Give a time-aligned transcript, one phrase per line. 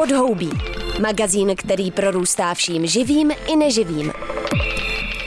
[0.00, 0.50] Podhoubí.
[1.00, 4.12] Magazín, který prorůstá vším živým i neživým.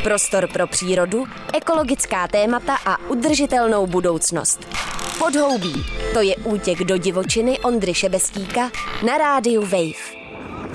[0.03, 4.67] Prostor pro přírodu, ekologická témata a udržitelnou budoucnost.
[5.19, 5.85] Podhoubí.
[6.13, 8.71] To je útěk do divočiny Ondry Šebestíka
[9.05, 10.03] na rádiu Wave.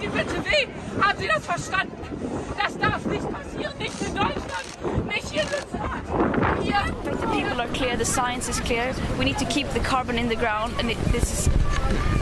[0.01, 0.69] Die bitte weh,
[1.01, 1.93] haben Sie das verstanden?
[2.63, 5.43] Das darf nicht passieren, nicht in Deutschland, nicht hier.
[5.43, 5.78] Hier.
[6.69, 8.95] The people are clear, the science is clear.
[9.19, 11.55] We need to keep the carbon in the ground, and it, this is,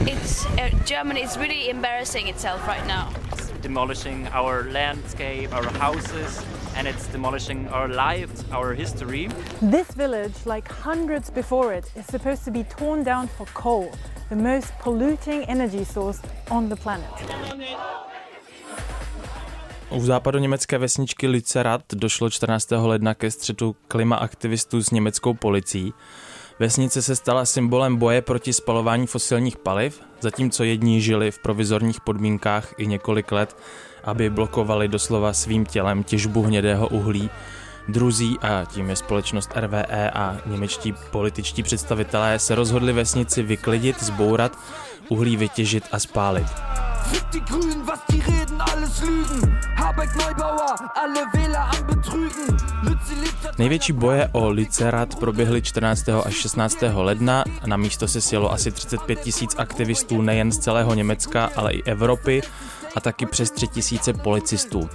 [0.07, 3.13] it's uh, Germany is really embarrassing itself right now.
[3.33, 6.45] It's demolishing our landscape, our houses,
[6.77, 9.29] and it's demolishing our lives, our history.
[9.61, 13.91] This village, like hundreds before it, is supposed to be torn down for coal,
[14.29, 17.11] the most polluting energy source on the planet.
[19.91, 22.71] U západoněmecké vesničky Lützerath došlo 14.
[22.71, 25.95] ledna ke střetu klimaaktivistů s německou policií.
[26.59, 32.75] Vesnice se stala symbolem boje proti spalování fosilních paliv, zatímco jedni žili v provizorních podmínkách
[32.79, 33.57] i několik let,
[34.05, 37.31] aby blokovali doslova svým tělem těžbu hnědého uhlí.
[37.89, 44.59] Druzí, a tím je společnost RVE a němečtí političtí představitelé, se rozhodli vesnici vyklidit, zbourat,
[45.09, 46.47] uhlí vytěžit a spálit.
[47.11, 49.56] Fick die Grünen, was die reden, alles Lügen.
[53.59, 56.09] Největší boje o Lützerath proběhly 14.
[56.25, 56.79] až 16.
[56.95, 57.45] ledna.
[57.67, 62.43] Na místo se sjelo asi 35 tisíc aktivistů nejen z celého Německa, ale i Evropy
[62.97, 64.91] a taky přes 3 tisíce policistů.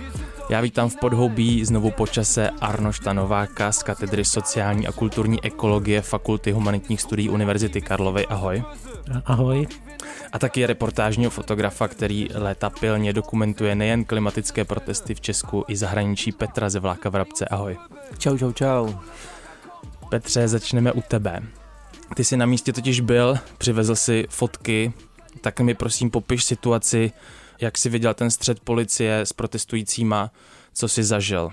[0.50, 6.52] Já vítám v podhoubí znovu počase Arnošta Nováka z katedry sociální a kulturní ekologie Fakulty
[6.52, 8.28] humanitních studií Univerzity Karlovy.
[8.28, 8.64] Ahoj.
[9.26, 9.68] Ahoj.
[10.32, 16.32] A taky reportážního fotografa, který léta pilně dokumentuje nejen klimatické protesty v Česku i zahraničí
[16.32, 17.46] Petra ze Vláka v Rabce.
[17.46, 17.78] Ahoj.
[18.18, 18.94] Čau, čau, čau.
[20.10, 21.44] Petře, začneme u tebe.
[22.16, 24.94] Ty jsi na místě totiž byl, přivezl si fotky,
[25.42, 27.12] tak mi prosím popiš situaci,
[27.62, 30.32] jak jsi viděl ten střed policie s protestujícíma,
[30.74, 31.52] co jsi zažil.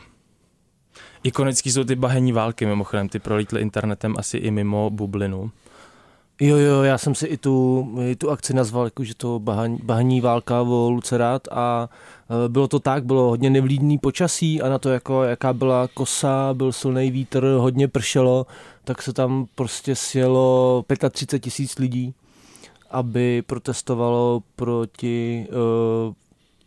[1.22, 5.51] Ikonický jsou ty bahenní války, mimochodem, ty prolítly internetem asi i mimo bublinu.
[6.41, 9.38] Jo, jo, já jsem si i tu, i tu akci nazval, jako, že to
[9.82, 11.88] bahní válka o Lucerát a
[12.44, 16.54] e, bylo to tak, bylo hodně nevlídný počasí a na to, jako, jaká byla kosa,
[16.54, 18.47] byl silný vítr, hodně pršelo,
[18.84, 22.15] tak se tam prostě sjelo 35 tisíc lidí,
[22.91, 26.15] aby protestovalo proti uh,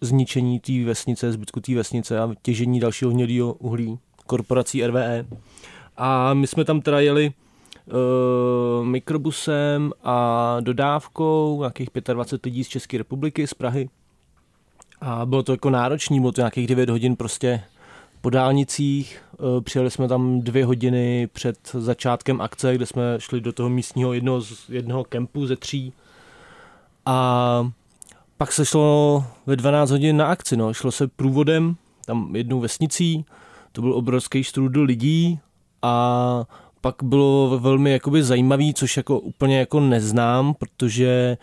[0.01, 5.25] zničení té vesnice, zbytku té vesnice a těžení dalšího hnědého uhlí korporací RVE.
[5.97, 7.33] A my jsme tam teda jeli
[7.87, 13.89] uh, mikrobusem a dodávkou nějakých 25 lidí z České republiky, z Prahy.
[15.01, 17.63] A bylo to jako náročný, bylo to nějakých 9 hodin prostě
[18.21, 19.23] po dálnicích.
[19.37, 24.13] Uh, přijeli jsme tam dvě hodiny před začátkem akce, kde jsme šli do toho místního
[24.13, 25.93] jednoho, jednoho kempu ze tří.
[27.05, 27.71] A
[28.37, 30.73] pak se šlo ve 12 hodin na akci, no.
[30.73, 31.75] šlo se průvodem,
[32.05, 33.25] tam jednou vesnicí,
[33.71, 35.39] to byl obrovský strudl lidí
[35.81, 36.45] a
[36.81, 41.37] pak bylo velmi jakoby zajímavý, což jako úplně jako neznám, protože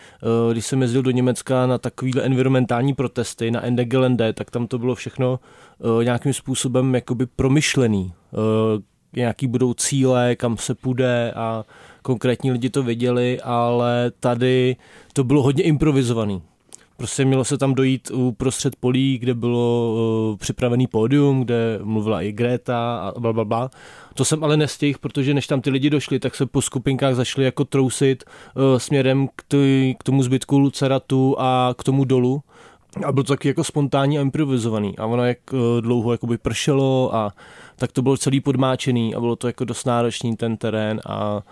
[0.47, 4.67] uh, když jsem jezdil do Německa na takovýhle environmentální protesty na Ende Gelände, tak tam
[4.67, 5.41] to bylo všechno
[5.79, 8.13] uh, nějakým způsobem jakoby promyšlený.
[8.33, 8.83] Uh,
[9.17, 11.65] nějaký budou cíle, kam se půjde a
[12.03, 14.77] konkrétní lidi to věděli, ale tady
[15.13, 16.43] to bylo hodně improvizovaný.
[16.99, 19.95] Prostě mělo se tam dojít uprostřed polí, kde bylo
[20.31, 23.71] uh, připravený pódium, kde mluvila i Greta a bla, bla, bla.
[24.15, 27.45] To jsem ale nestihl, protože než tam ty lidi došli, tak se po skupinkách zašli
[27.45, 32.43] jako trousit uh, směrem k, tý, k tomu zbytku Luceratu a k tomu dolu.
[33.07, 34.99] A bylo to taky jako spontánní a improvizovaný.
[34.99, 37.33] A ono jak uh, dlouho jakoby pršelo a
[37.77, 41.43] tak to bylo celý podmáčený a bylo to jako dost náročný ten terén a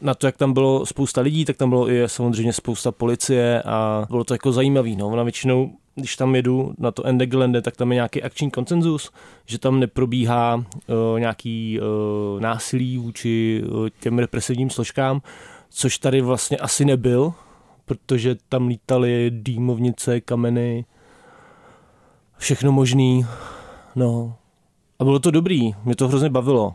[0.00, 4.06] na to, jak tam bylo spousta lidí, tak tam bylo i samozřejmě spousta policie a
[4.10, 4.96] bylo to jako zajímavý.
[4.96, 5.08] No.
[5.08, 9.10] Ona většinou když tam jedu na to Endeglande, tak tam je nějaký akční koncenzus,
[9.46, 10.64] že tam neprobíhá uh,
[11.18, 15.22] nějaký uh, násilí vůči uh, těm represivním složkám,
[15.70, 17.32] což tady vlastně asi nebyl,
[17.84, 20.84] protože tam lítaly dýmovnice, kameny,
[22.38, 23.26] všechno možný.
[23.96, 24.34] No.
[24.98, 26.74] A bylo to dobrý, mě to hrozně bavilo.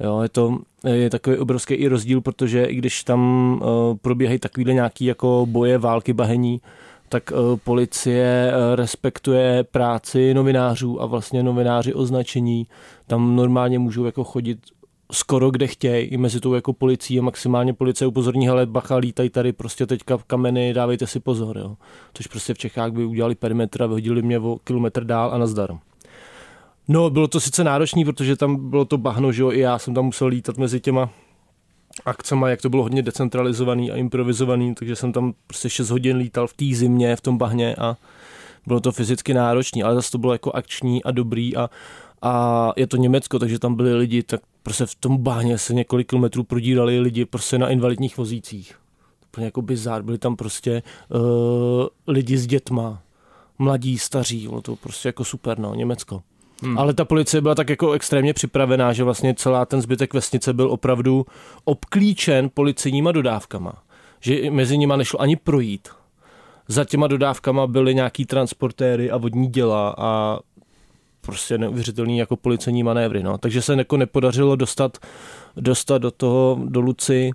[0.00, 4.74] Jo, je to je takový obrovský i rozdíl, protože i když tam uh, probíhají takovýhle
[4.74, 6.60] nějaký jako boje, války, bahení,
[7.08, 12.66] tak uh, policie uh, respektuje práci novinářů a vlastně novináři označení
[13.06, 14.58] tam normálně můžou jako chodit
[15.12, 19.30] skoro kde chtějí, i mezi tou jako policií a maximálně policie upozorní, hele bacha, lítají
[19.30, 21.76] tady prostě teďka kameny, dávejte si pozor, jo.
[22.14, 25.78] Což prostě v Čechách by udělali perimetr a vyhodili mě o kilometr dál a nazdar.
[26.88, 29.94] No, bylo to sice náročné, protože tam bylo to bahno, že jo, i já jsem
[29.94, 31.10] tam musel lítat mezi těma
[32.04, 36.46] akcema, jak to bylo hodně decentralizovaný a improvizovaný, takže jsem tam prostě 6 hodin lítal
[36.46, 37.96] v té zimě, v tom bahně a
[38.66, 41.70] bylo to fyzicky náročné, ale zase to bylo jako akční a dobrý a,
[42.22, 46.08] a je to Německo, takže tam byli lidi, tak prostě v tom bahně se několik
[46.08, 48.74] kilometrů prodírali lidi prostě na invalidních vozících.
[49.28, 53.02] Úplně jako bizár, byli tam prostě uh, lidi s dětma,
[53.58, 56.22] mladí, staří, bylo to prostě jako super, no, Německo.
[56.62, 56.78] Hmm.
[56.78, 60.70] Ale ta policie byla tak jako extrémně připravená, že vlastně celá ten zbytek vesnice byl
[60.70, 61.26] opravdu
[61.64, 63.72] obklíčen policijníma dodávkama.
[64.20, 65.88] Že mezi nima nešlo ani projít.
[66.68, 70.38] Za těma dodávkama byly nějaký transportéry a vodní děla a
[71.20, 73.22] prostě neuvěřitelný jako policejní manévry.
[73.22, 73.38] No.
[73.38, 74.98] Takže se jako nepodařilo dostat,
[75.56, 77.30] dostat do toho, do Luci.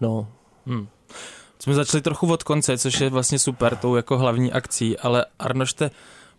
[0.00, 0.28] No.
[0.66, 0.88] Hmm.
[1.58, 5.90] Jsme začali trochu od konce, což je vlastně super, tou jako hlavní akcí, ale Arnošte,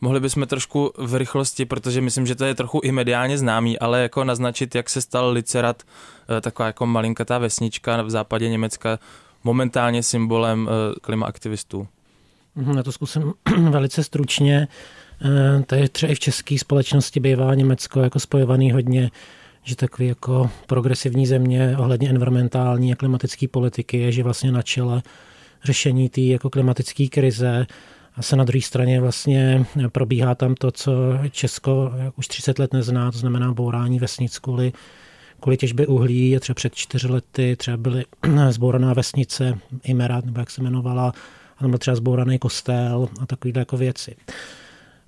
[0.01, 4.01] mohli bychom trošku v rychlosti, protože myslím, že to je trochu i mediálně známý, ale
[4.01, 5.84] jako naznačit, jak se stal Licerat,
[6.38, 9.00] eh, taková jako malinkatá vesnička v západě Německa,
[9.44, 11.88] momentálně symbolem eh, klimaaktivistů.
[12.56, 13.34] Mhm, já to zkusím
[13.69, 14.68] velice stručně.
[15.25, 19.12] Eh, tady třeba i v české společnosti bývá Německo jako spojovaný hodně
[19.63, 25.01] že takový jako progresivní země ohledně environmentální a klimatické politiky je, že vlastně na čele
[25.63, 27.68] řešení té jako klimatické krize
[28.22, 30.92] se na druhé straně vlastně probíhá tam to, co
[31.32, 34.74] Česko už 30 let nezná, to znamená bourání vesnic kvůli,
[35.40, 36.36] kvůli těžbě uhlí.
[36.36, 38.06] A třeba před čtyři lety třeba byly
[38.50, 41.14] zbouraná vesnice Imerat, nebo jak se jmenovala,
[41.58, 44.16] a tam byl třeba zbouraný kostel a takovýhle jako věci.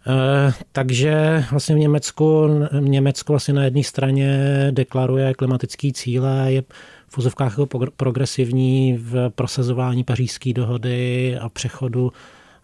[0.08, 2.48] E, takže vlastně v Německu,
[2.80, 6.64] Německo vlastně na jedné straně deklaruje klimatické cíle, je
[7.10, 12.12] v úzovkách jako progresivní v prosazování pařížské dohody a přechodu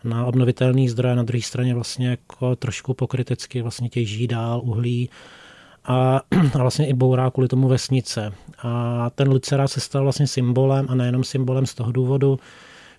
[0.03, 5.09] na obnovitelný zdroje, na druhé straně vlastně jako trošku pokrytecky vlastně těží dál uhlí
[5.85, 6.21] a,
[6.53, 8.33] a vlastně i bourá kvůli tomu vesnice.
[8.63, 12.39] A ten Lucera se stal vlastně symbolem a nejenom symbolem z toho důvodu,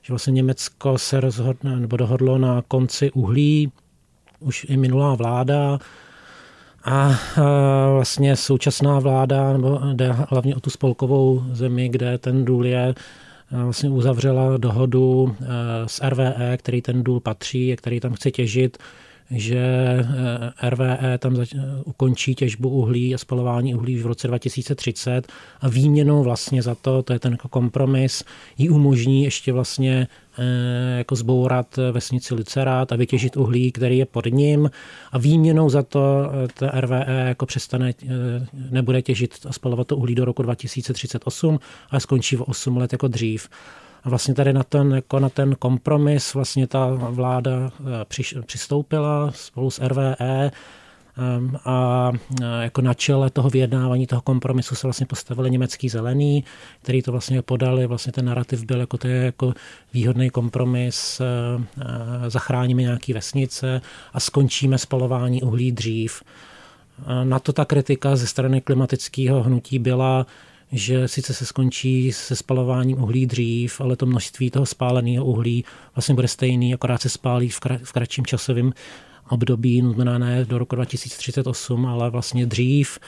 [0.02, 3.72] že vlastně Německo se rozhodne, nebo dohodlo na konci uhlí,
[4.40, 5.78] už i minulá vláda
[6.84, 7.18] a
[7.92, 12.94] vlastně současná vláda, nebo jde hlavně o tu spolkovou zemi, kde ten důl je,
[13.50, 15.36] vlastně uzavřela dohodu
[15.86, 18.78] s RVE, který ten důl patří, který tam chce těžit
[19.30, 19.58] že
[20.58, 21.36] eh, RVE tam
[21.84, 27.12] ukončí těžbu uhlí a spalování uhlí v roce 2030 a výměnou vlastně za to, to
[27.12, 28.24] je ten jako kompromis,
[28.58, 30.08] jí umožní ještě vlastně
[30.38, 34.70] eh, jako zbourat vesnici Licerát a vytěžit uhlí, který je pod ním
[35.12, 37.92] a výměnou za to eh, ta RVE jako přestane,
[38.70, 41.60] nebude těžit a spalovat to uhlí do roku 2038
[41.90, 43.48] a skončí o 8 let jako dřív.
[44.04, 49.70] A vlastně tady na ten, jako na ten kompromis vlastně ta vláda eh, přistoupila spolu
[49.70, 50.50] s RVE
[51.64, 52.12] a
[52.42, 56.44] eh, jako na čele toho vyjednávání, toho kompromisu se vlastně postavili německý zelený,
[56.82, 59.52] který to vlastně podali, vlastně ten narrativ byl jako to je jako
[59.92, 63.80] výhodný kompromis, eh, zachráníme nějaký vesnice
[64.12, 66.22] a skončíme spalování uhlí dřív.
[67.24, 70.26] Na to ta kritika ze strany klimatického hnutí byla,
[70.72, 76.14] že sice se skončí se spalováním uhlí dřív, ale to množství toho spáleného uhlí vlastně
[76.14, 78.72] bude stejný, akorát se spálí v, kra- v kratším časovém
[79.28, 82.98] období, znamená ne do roku 2038, ale vlastně dřív.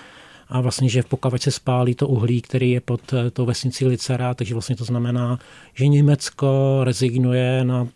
[0.49, 4.35] A vlastně, že pokud se spálí to uhlí, který je pod eh, tou vesnicí Licera,
[4.35, 5.39] takže vlastně to znamená,
[5.75, 7.89] že Německo rezignuje na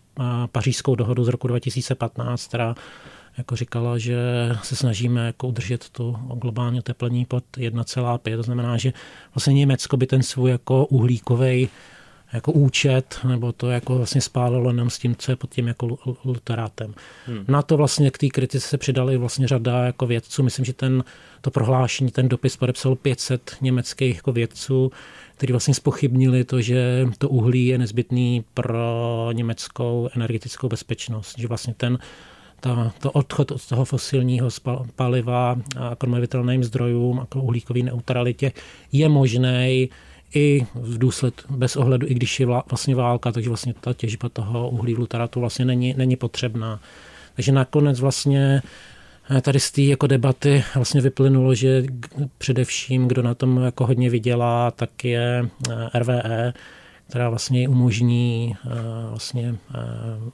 [0.51, 2.75] pařížskou dohodu z roku 2015, která
[3.37, 4.17] jako říkala, že
[4.63, 6.11] se snažíme jako udržet to
[6.41, 8.35] globální oteplení pod 1,5.
[8.35, 8.93] To znamená, že
[9.35, 11.69] vlastně Německo by ten svůj jako uhlíkový
[12.33, 15.97] jako účet, nebo to jako vlastně spálilo jenom s tím, co je pod tím jako
[16.25, 16.93] luterátem.
[17.25, 17.45] Hmm.
[17.47, 20.43] Na to vlastně k té kritice se přidali vlastně řada jako vědců.
[20.43, 21.03] Myslím, že ten,
[21.41, 24.91] to prohlášení, ten dopis podepsal 500 německých jako vědců,
[25.35, 31.39] kteří vlastně spochybnili to, že to uhlí je nezbytný pro německou energetickou bezpečnost.
[31.39, 31.97] Že vlastně ten
[32.65, 34.49] ta, to odchod od toho fosilního
[34.95, 38.51] paliva a k obnovitelným zdrojům a k uhlíkové neutralitě
[38.91, 39.89] je možný
[40.35, 44.69] i v důsledku, bez ohledu, i když je vlastně válka, takže vlastně ta těžba toho
[44.69, 46.79] uhlí lutaratu vlastně není, není potřebná.
[47.35, 48.61] Takže nakonec vlastně
[49.37, 51.83] eh, tady z té jako debaty vlastně vyplynulo, že
[52.37, 56.53] především, kdo na tom jako hodně vydělá, tak je eh, RVE,
[57.09, 58.69] která vlastně umožní eh,
[59.09, 59.77] vlastně eh,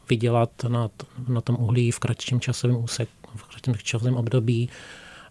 [0.10, 0.90] vydělat na,
[1.28, 4.70] na tom uhlí v kratším časovém úseku, v kratším časovém období.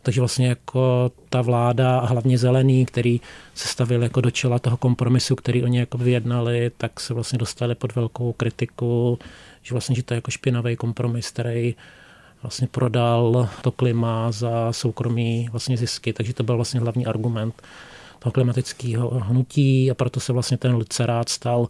[0.02, 3.20] Takže vlastně jako ta vláda a hlavně zelený, který
[3.54, 7.75] se stavil jako do čela toho kompromisu, který oni jako vyjednali, tak se vlastně dostali
[7.75, 9.18] pod velkou kritiku,
[9.62, 11.75] že vlastně, že to je jako špinavý kompromis, který
[12.42, 17.62] vlastně prodal to klima za soukromí vlastně zisky, takže to byl vlastně hlavní argument.
[18.21, 21.69] Toho klimatického hnutí a proto se vlastně ten Lucerát stal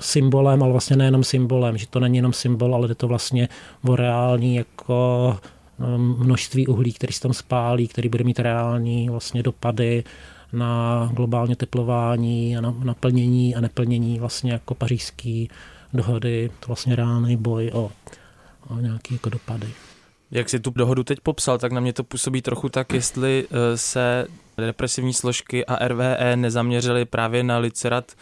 [0.00, 3.48] symbolem, ale vlastně nejenom symbolem, že to není jenom symbol, ale je to vlastně
[3.88, 5.36] o reální jako
[5.78, 10.04] um, množství uhlí, který se tam spálí, který bude mít reální vlastně dopady
[10.52, 15.50] na globálně teplování a na naplnění a neplnění vlastně jako pařížský
[15.92, 17.90] dohody, to vlastně reálný boj o,
[18.68, 19.68] o nějaké jako dopady.
[20.30, 23.78] Jak si tu dohodu teď popsal, tak na mě to působí trochu tak, jestli eh,
[23.78, 24.26] se
[24.58, 28.12] represivní složky a RVE nezaměřily právě na licerat,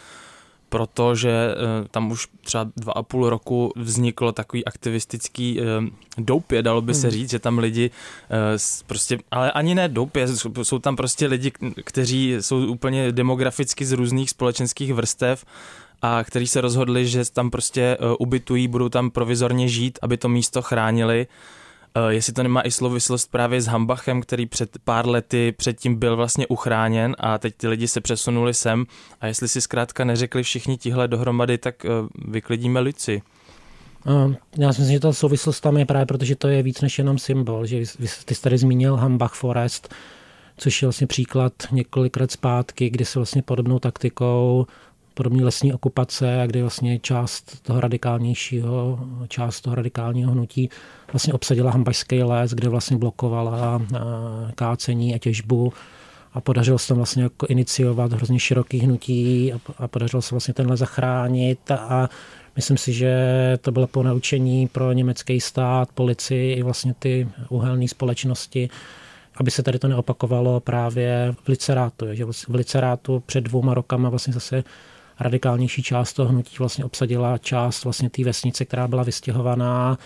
[0.69, 5.63] protože eh, tam už třeba dva a půl roku vzniklo takový aktivistický eh,
[6.17, 7.11] doupě, dalo by se hmm.
[7.11, 7.91] říct, že tam lidi
[8.87, 10.27] prostě, ale ani ne doupě,
[10.63, 11.51] jsou tam prostě lidi,
[11.83, 15.45] kteří jsou úplně demograficky z různých společenských vrstev
[16.01, 20.61] a kteří se rozhodli, že tam prostě ubytují, budou tam provizorně žít, aby to místo
[20.61, 21.27] chránili
[22.09, 26.47] jestli to nemá i souvislost právě s Hambachem, který před pár lety předtím byl vlastně
[26.47, 28.85] uchráněn a teď ty lidi se přesunuli sem
[29.21, 31.89] a jestli si zkrátka neřekli všichni tihle dohromady, tak eh,
[32.27, 33.21] vyklidíme lici.
[34.57, 37.17] Já si myslím, že ta souvislost tam je právě protože to je víc než jenom
[37.17, 37.77] symbol, že
[38.25, 39.93] ty jsi tady zmínil Hambach Forest,
[40.57, 44.67] což je vlastně příklad několik let zpátky, kdy se vlastně podobnou taktikou
[45.17, 50.69] podobně lesní okupace, kdy vlastně část toho radikálnějšího, část toho radikálního hnutí
[51.13, 53.97] vlastně obsadila hambašský les, kde vlastně blokovala eh,
[54.55, 55.73] kácení a těžbu
[56.33, 60.77] a podařilo se tam vlastně jako iniciovat hrozně široký hnutí a podařilo se vlastně tenhle
[60.77, 62.09] zachránit a
[62.55, 63.13] myslím si, že
[63.61, 68.69] to bylo po naučení pro německý stát, policii i vlastně ty uhelné společnosti,
[69.37, 72.05] aby se tady to neopakovalo právě v Licerátu.
[72.11, 74.63] Že v Licerátu před dvouma rokama vlastně zase
[75.19, 79.97] radikálnější část toho hnutí vlastně obsadila část vlastně té vesnice, která byla vystěhovaná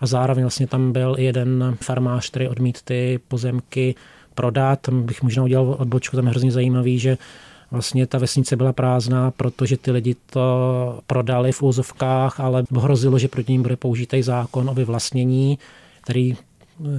[0.00, 3.94] a zároveň vlastně tam byl jeden farmář, který odmít ty pozemky
[4.34, 4.80] prodat.
[4.80, 7.18] Tam bych možná udělal odbočku, tam je hrozně zajímavý, že
[7.70, 13.28] vlastně ta vesnice byla prázdná, protože ty lidi to prodali v úzovkách, ale hrozilo, že
[13.28, 15.58] proti ním bude použitý zákon o vyvlastnění,
[16.00, 16.36] který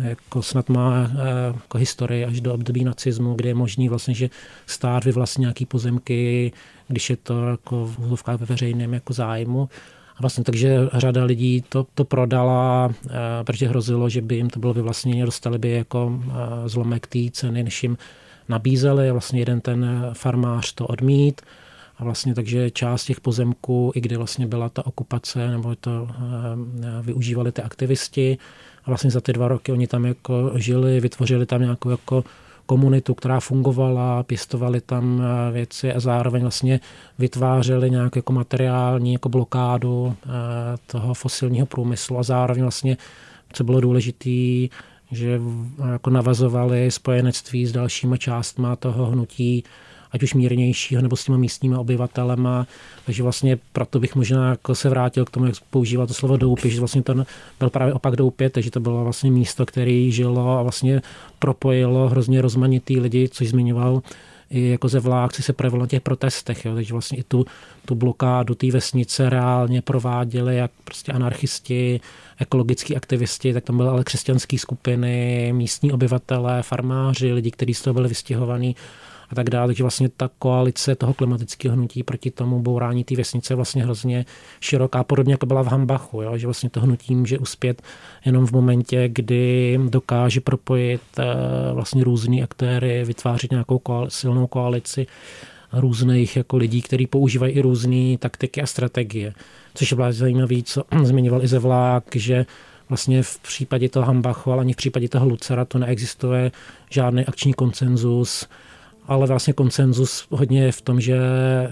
[0.01, 4.29] jako snad má eh, jako historii až do období nacismu, kde je možný vlastně, že
[4.65, 6.51] stát vyvlastní nějaký pozemky,
[6.89, 9.69] když je to jako v úzovkách ve veřejném jako zájmu.
[10.15, 13.09] A vlastně takže řada lidí to, to prodala, eh,
[13.43, 17.63] protože hrozilo, že by jim to bylo vyvlastnění, dostali by jako eh, zlomek té ceny,
[17.63, 17.97] než jim
[18.49, 19.11] nabízeli.
[19.11, 21.41] Vlastně jeden ten farmář to odmít.
[21.97, 26.07] A vlastně takže část těch pozemků, i kdy vlastně byla ta okupace, nebo to
[27.01, 28.37] využívali ty aktivisti,
[28.83, 32.23] a vlastně za ty dva roky oni tam jako žili, vytvořili tam nějakou jako
[32.69, 36.79] komunitu, která fungovala, pěstovali tam eh, věci a zároveň vlastně
[37.19, 40.29] vytvářeli nějakou jako materiální jako blokádu eh,
[40.87, 42.19] toho fosilního průmyslu.
[42.19, 42.97] A zároveň vlastně,
[43.53, 44.75] co bylo důležité,
[45.11, 45.41] že
[45.91, 49.63] jako navazovali spojenectví s dalšíma částma toho hnutí,
[50.11, 52.67] ať už mírnějšího nebo s těma místními obyvatelema.
[53.05, 56.71] Takže vlastně proto bych možná jako se vrátil k tomu, jak používal to slovo doupě,
[56.71, 57.25] že vlastně to
[57.59, 61.01] byl právě opak doupě, takže to bylo vlastně místo, které žilo a vlastně
[61.39, 64.01] propojilo hrozně rozmanitý lidi, což zmiňoval
[64.49, 67.45] i jako ze vlákci se projevilo na těch protestech, jo, takže vlastně i tu,
[67.85, 71.99] tu blokádu té vesnice reálně prováděli jak prostě anarchisti,
[72.39, 77.93] ekologický aktivisti, tak tam byly ale křesťanské skupiny, místní obyvatele, farmáři, lidi, kteří z toho
[77.93, 78.75] byli vystěhovaní
[79.29, 79.67] a tak dále.
[79.67, 84.25] Takže vlastně ta koalice toho klimatického hnutí proti tomu bourání té vesnice je vlastně hrozně
[84.59, 86.37] široká, podobně jako byla v Hambachu, jo?
[86.37, 87.81] že vlastně to hnutí může uspět
[88.25, 91.23] jenom v momentě, kdy dokáže propojit eh,
[91.73, 95.07] vlastně různý aktéry, vytvářet nějakou koal- silnou koalici
[95.73, 99.33] různých jako lidí, kteří používají i různé taktiky a strategie.
[99.73, 102.45] Což je vlastně zajímavé, co zmiňoval i ze vlák, že
[102.89, 106.51] vlastně v případě toho Hambachu, ale ani v případě toho Lucera to neexistuje
[106.89, 108.47] žádný akční konsenzus,
[109.09, 111.17] ale vlastně konsenzus hodně je v tom, že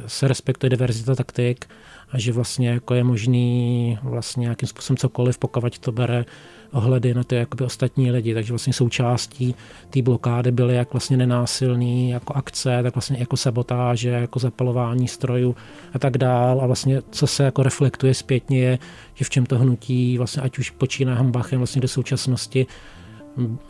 [0.08, 1.66] se respektuje diverzita taktik
[2.12, 6.26] a že vlastně jako je možný vlastně nějakým způsobem cokoliv, pokud to bere
[6.72, 8.34] ohledy na ty jakoby ostatní lidi.
[8.34, 9.56] Takže vlastně součástí
[9.90, 15.56] té blokády byly jak vlastně nenásilný jako akce, tak vlastně jako sabotáže, jako zapalování strojů
[15.94, 16.62] a tak dál.
[16.62, 18.80] A vlastně co se jako reflektuje zpětně je,
[19.14, 22.68] že v čem to hnutí vlastně ať už počíná Hambachem vlastně do současnosti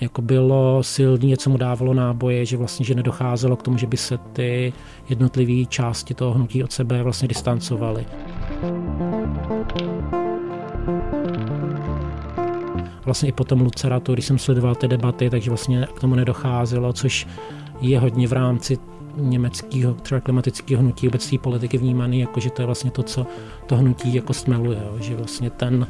[0.01, 3.97] jako bylo silný, něco mu dávalo náboje, že vlastně, že nedocházelo k tomu, že by
[3.97, 4.74] se ty
[5.09, 8.05] jednotlivé části toho hnutí od sebe vlastně distancovaly.
[13.05, 17.27] Vlastně i potom Luceratu, když jsem sledoval ty debaty, takže vlastně k tomu nedocházelo, což
[17.81, 18.77] je hodně v rámci
[19.15, 23.27] německého třeba klimatického hnutí, obecné politiky vnímaný, jako že to je vlastně to, co
[23.65, 25.88] to hnutí jako stmeluje, že vlastně ten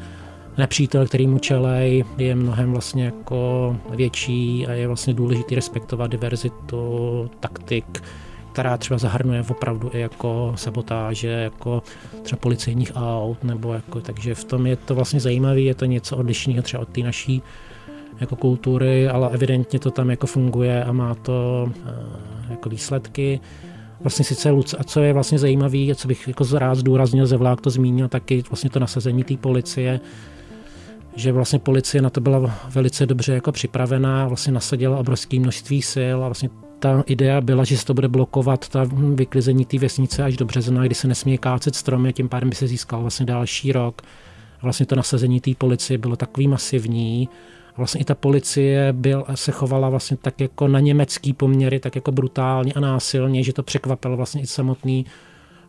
[0.58, 7.30] nepřítel, který mu čelej, je mnohem vlastně jako větší a je vlastně důležitý respektovat diverzitu
[7.40, 8.04] taktik,
[8.52, 11.84] která třeba zahrnuje opravdu i jako sabotáže, jako
[12.24, 16.18] třeba policejních aut, nebo jako, takže v tom je to vlastně zajímavé, je to něco
[16.18, 17.42] odlišného třeba od té naší
[18.20, 23.40] jako kultury, ale evidentně to tam jako funguje a má to uh, jako výsledky.
[24.02, 27.70] Vlastně sice a co je vlastně zajímavé, co bych jako rád zdůraznil, ze vlák to
[27.70, 30.00] zmínil, taky vlastně to nasazení té policie,
[31.18, 36.18] že vlastně policie na to byla velice dobře jako připravená, vlastně nasadila obrovské množství sil
[36.24, 40.38] a vlastně ta idea byla, že se to bude blokovat ta vyklizení té vesnice až
[40.38, 44.02] do března, kdy se nesmí kácet stromy, tím pádem by se získal vlastně další rok.
[44.60, 47.30] A vlastně to nasazení té policie bylo takový masivní,
[47.70, 51.96] a vlastně i ta policie byl, se chovala vlastně tak jako na německý poměry, tak
[51.96, 55.06] jako brutálně a násilně, že to překvapilo vlastně i samotný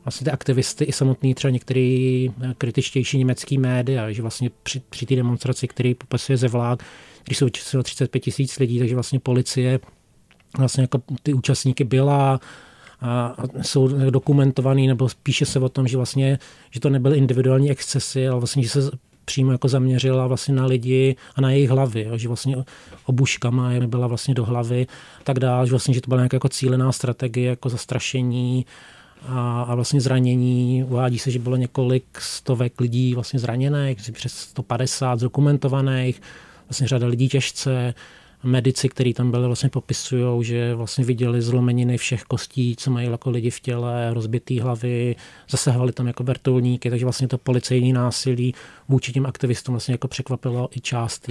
[0.08, 5.16] vlastně ty aktivisty i samotný třeba některý kritičtější německý média, že vlastně při, při té
[5.16, 6.82] demonstraci, který popisuje ze vlák,
[7.24, 9.80] když jsou 35 tisíc lidí, takže vlastně policie
[10.58, 12.40] vlastně jako ty účastníky byla
[13.00, 16.38] a jsou dokumentovaný, nebo spíše se o tom, že vlastně,
[16.70, 18.90] že to nebyly individuální excesy, ale vlastně, že se
[19.24, 22.56] přímo jako zaměřila vlastně na lidi a na jejich hlavy, jo, že vlastně
[23.04, 24.86] obuškama je byla vlastně do hlavy
[25.24, 28.66] tak dále, že vlastně, že to byla nějaká jako cílená strategie, jako zastrašení
[29.26, 30.84] a, a vlastně zranění.
[30.84, 36.22] Uvádí se, že bylo několik stovek lidí vlastně zraněných, přes 150 zdokumentovaných,
[36.68, 37.94] vlastně řada lidí těžce,
[38.42, 43.30] medici, kteří tam byli, vlastně popisují, že vlastně viděli zlomeniny všech kostí, co mají jako
[43.30, 45.16] lidi v těle, rozbitý hlavy,
[45.50, 48.54] zasahovali tam jako vrtulníky, takže vlastně to policejní násilí
[48.88, 51.30] vůči těm aktivistům vlastně jako překvapilo i část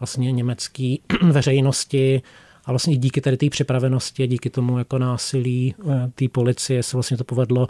[0.00, 2.22] vlastně německé veřejnosti
[2.68, 7.16] a vlastně díky tady té připravenosti, díky tomu jako násilí eh, té policie se vlastně
[7.16, 7.68] to povedlo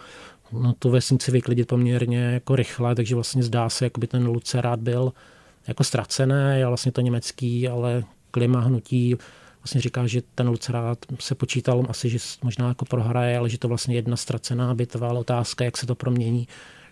[0.52, 4.80] no, tu vesnici vyklidit poměrně jako rychle, takže vlastně zdá se, jako by ten Lucerát
[4.80, 5.12] byl
[5.66, 9.16] jako ztracený a vlastně to německý, ale klima hnutí
[9.62, 13.68] vlastně říká, že ten Lucerát se počítal asi, že možná jako prohraje, ale že to
[13.68, 16.48] vlastně jedna ztracená bitva, ale otázka, jak se to promění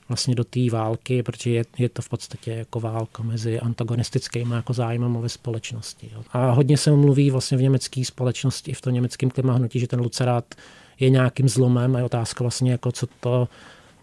[0.08, 4.72] vlastně do té války, protože je, je to v podstatě jako válka mezi antagonistickými jako
[4.72, 6.10] zájmem ve společnosti.
[6.14, 6.22] Jo.
[6.32, 10.54] A hodně se mluví vlastně v německé společnosti, v tom německém klimahnutí, že ten Lucerát
[11.00, 13.48] je nějakým zlomem a je otázka vlastně, jako co to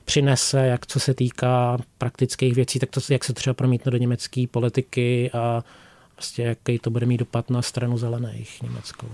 [0.05, 4.45] přinese, jak co se týká praktických věcí, tak to, jak se třeba promítne do německé
[4.51, 5.63] politiky a
[6.15, 9.07] prostě jaký to bude mít dopad na stranu zelených německou.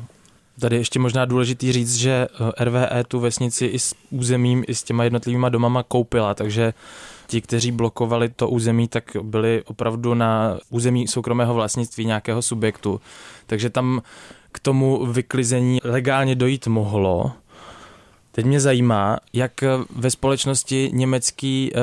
[0.60, 2.28] Tady ještě možná důležitý říct, že
[2.60, 6.74] eh, RVE tu vesnici i s územím, i s těma jednotlivýma domama koupila, takže
[7.28, 13.02] ti, kteří blokovali to území, tak byli opravdu na území soukromého vlastnictví nějakého subjektu.
[13.45, 14.02] Takže tam
[14.52, 17.32] k tomu vyklizení legálně dojít mohlo.
[18.39, 19.52] Teď mě zajímá, jak
[19.95, 21.80] ve společnosti německý eh,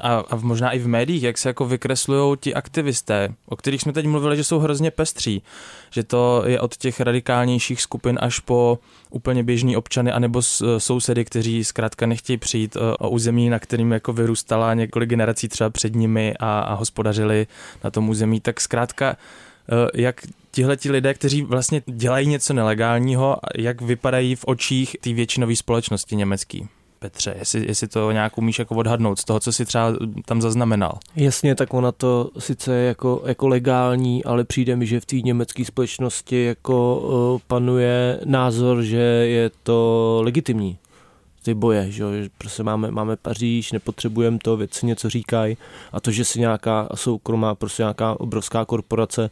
[0.00, 3.92] a, a možná i v médiích, jak se jako vykreslují ti aktivisté, o kterých jsme
[3.92, 5.42] teď mluvili, že jsou hrozně pestří,
[5.90, 8.78] že to je od těch radikálnějších skupin až po
[9.10, 10.42] úplně běžný občany anebo
[10.78, 15.70] sousedy, kteří zkrátka nechtějí přijít eh, o území, na kterým jako vyrůstala několik generací třeba
[15.70, 17.46] před nimi a, a hospodařili
[17.84, 19.16] na tom území, tak zkrátka
[19.68, 20.20] Eh, jak
[20.52, 26.16] tihle ti lidé, kteří vlastně dělají něco nelegálního, jak vypadají v očích té většinové společnosti
[26.16, 26.68] německý?
[26.98, 29.92] Petře, jestli, jestli to nějak umíš jako odhadnout z toho, co si třeba
[30.24, 30.98] tam zaznamenal.
[31.16, 35.16] Jasně, tak ona to sice je jako, jako legální, ale přijde mi, že v té
[35.16, 40.78] německé společnosti jako panuje názor, že je to legitimní
[41.42, 45.56] ty boje, že, že prostě máme, máme Paříž, nepotřebujeme to, věci něco říkají
[45.92, 49.30] a to, že si nějaká soukromá, prostě nějaká obrovská korporace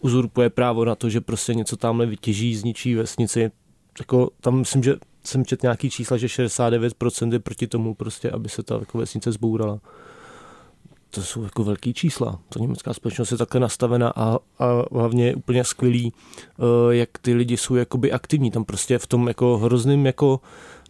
[0.00, 3.50] uzurpuje právo na to, že prostě něco tamhle vytěží, zničí vesnici,
[3.98, 8.48] jako tam myslím, že jsem četl nějaký čísla, že 69% je proti tomu prostě, aby
[8.48, 9.80] se ta jako vesnice zbourala.
[11.10, 12.38] To jsou jako velký čísla.
[12.48, 16.12] To německá společnost je takhle nastavena a, a hlavně je úplně skvělý,
[16.56, 18.50] uh, jak ty lidi jsou jakoby aktivní.
[18.50, 20.40] Tam prostě v tom jako hrozným jako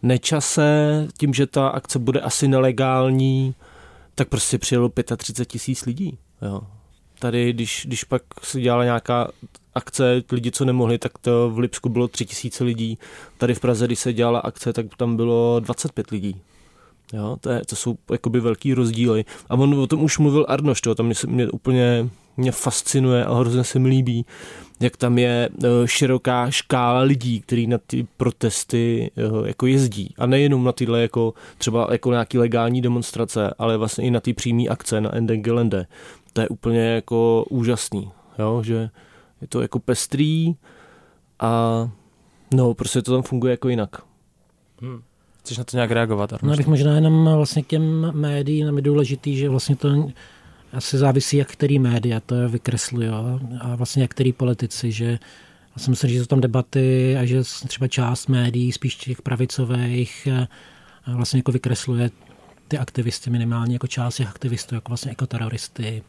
[0.03, 3.55] nečase, tím, že ta akce bude asi nelegální,
[4.15, 6.17] tak prostě přijelo 35 tisíc lidí.
[6.41, 6.61] Jo.
[7.21, 9.27] Tady, když, když pak se dělala nějaká
[9.75, 12.97] akce, lidi, co nemohli, tak to v Lipsku bylo 3 tisíce lidí.
[13.37, 16.41] Tady v Praze, když se dělala akce, tak tam bylo 25 lidí.
[17.13, 19.25] Jo, to, je, to jsou jakoby velký rozdíly.
[19.49, 23.33] A on o tom už mluvil Arnoš, to tam mě, mě úplně mě fascinuje a
[23.33, 24.25] hrozně se mi líbí,
[24.79, 30.13] jak tam je eh, široká škála lidí, kteří na ty protesty eh, jako jezdí.
[30.17, 34.33] A nejenom na tyhle jako třeba jako nějaký legální demonstrace, ale vlastně i na ty
[34.33, 35.87] přímé akce na Enden Gelände.
[36.33, 38.63] To je úplně jako úžasný, jo?
[38.63, 38.89] že
[39.41, 40.55] je to jako pestrý
[41.39, 41.89] a
[42.53, 44.01] no, prostě to tam funguje jako jinak.
[44.81, 45.01] Hmm.
[45.39, 46.33] Chceš na to nějak reagovat?
[46.33, 46.51] Arnoš?
[46.51, 50.11] No, bych možná jenom vlastně k těm médiím, nám je důležitý, že vlastně to
[50.73, 53.07] asi závisí, jak který média to vykreslují
[53.61, 55.19] a vlastně jak který politici, že
[55.77, 60.47] jsem myslím, že jsou tam debaty a že třeba část médií, spíš těch pravicových, eh,
[61.15, 62.09] vlastně jako vykresluje
[62.71, 66.03] ty aktivisty minimálně jako část těch aktivistů, jako vlastně ekoteroristy,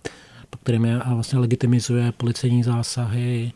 [0.51, 3.53] po kterým je a vlastně legitimizuje policejní zásahy,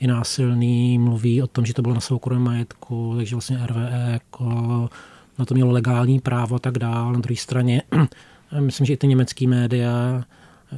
[0.00, 4.90] i násilný, mluví o tom, že to bylo na soukromém majetku, takže vlastně RVE jako
[5.38, 7.12] na to mělo legální právo a tak dál.
[7.12, 7.82] Na druhé straně
[8.60, 10.24] myslím, že i ty německé média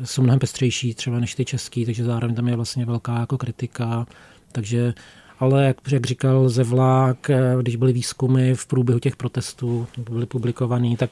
[0.04, 4.06] jsou mnohem pestřejší třeba než ty český, takže zároveň tam je vlastně velká jako kritika.
[4.52, 4.94] Takže
[5.40, 7.30] ale jak, jak říkal Zevlák,
[7.62, 11.10] když byly výzkumy v průběhu těch protestů, byly publikovaný, tak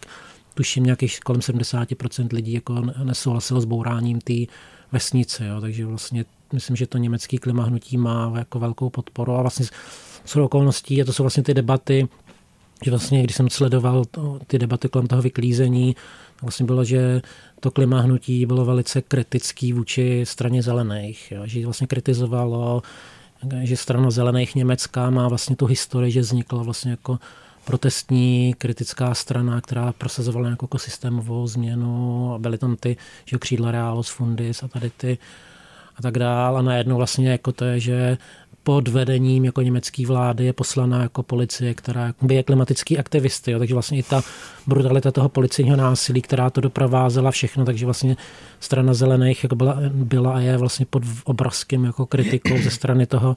[0.54, 4.34] tuším nějakých kolem 70% lidí jako nesouhlasilo s bouráním té
[4.92, 9.32] vesnice, jo, takže vlastně myslím, že to německý klimahnutí má jako velkou podporu.
[9.32, 9.66] A vlastně
[10.24, 12.08] jsou okolností, a to jsou vlastně ty debaty,
[12.84, 15.96] že vlastně, když jsem sledoval to, ty debaty kolem toho vyklízení,
[16.42, 17.22] vlastně bylo, že
[17.60, 22.82] to klimahnutí bylo velice kritický vůči straně zelených, jo, že vlastně kritizovalo,
[23.62, 27.18] že strana zelených Německa má vlastně tu historii, že vznikla vlastně jako
[27.64, 34.08] protestní kritická strana, která prosazovala nějakou systémovou změnu a byly tam ty že křídla Realos
[34.08, 35.18] Fundis a tady ty
[35.96, 36.56] a tak dál.
[36.58, 38.18] A najednou vlastně jako to je, že
[38.64, 43.50] pod vedením jako německé vlády je poslaná jako policie, která je klimatický aktivisty.
[43.50, 43.58] Jo.
[43.58, 44.22] Takže vlastně i ta
[44.66, 48.16] brutalita toho policejního násilí, která to doprovázela všechno, takže vlastně
[48.60, 53.36] strana zelených jako byla, byla a je vlastně pod obrazkem jako kritikou ze strany toho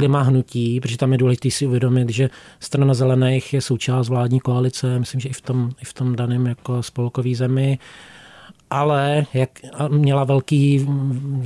[0.00, 4.98] klima hnutí, protože tam je důležité si uvědomit, že strana zelených je součást vládní koalice,
[4.98, 7.78] myslím, že i v tom, i v tom daném jako spolkový zemi
[8.70, 9.50] ale jak
[9.88, 10.86] měla velký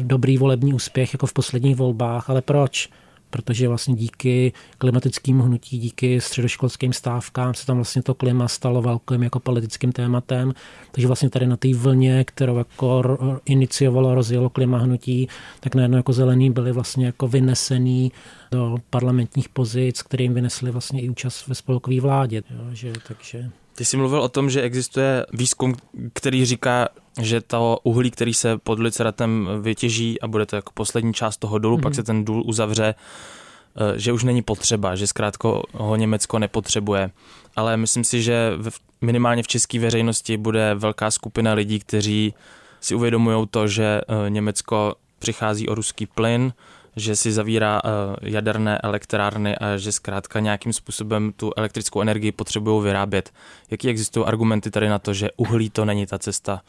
[0.03, 2.31] dobrý volební úspěch jako v posledních volbách.
[2.31, 2.88] Ale proč?
[3.35, 9.23] Protože vlastně díky klimatickým hnutí, díky středoškolským stávkám se tam vlastně to klima stalo velkým
[9.23, 10.55] jako politickým tématem.
[10.92, 13.03] Takže vlastně tady na té vlně, kterou jako
[13.44, 15.29] iniciovalo, rozjelo klima hnutí,
[15.61, 18.12] tak najednou jako zelení byli vlastně jako vynesený
[18.51, 22.42] do parlamentních pozic, kterým vynesli vlastně i účast ve spolkové vládě.
[22.51, 23.51] Jo, že, takže...
[23.75, 25.75] Ty jsi mluvil o tom, že existuje výzkum,
[26.12, 26.88] který říká,
[27.20, 31.59] že to uhlí, který se pod Liceratem vytěží a bude to jako poslední část toho
[31.59, 31.83] dolu, mm-hmm.
[31.83, 31.94] pak mhm.
[31.94, 37.11] se ten důl uzavře, eh, že už není potřeba, že zkrátka ho Německo nepotřebuje.
[37.57, 38.53] Ale myslím si, že
[39.00, 42.35] minimálně v české veřejnosti bude velká skupina lidí, kteří
[42.81, 46.53] si uvědomují to, že eh, Německo přichází o ruský plyn,
[46.96, 47.88] že si zavírá eh,
[48.31, 53.33] jaderné elektrárny a že zkrátka nějakým způsobem tu elektrickou energii potřebují vyrábět.
[53.70, 56.61] Jaký existují argumenty tady na to, že uhlí to není ta cesta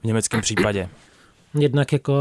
[0.00, 0.88] v německém případě?
[1.54, 2.14] Jednak jako